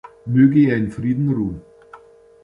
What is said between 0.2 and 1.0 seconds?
Möge er in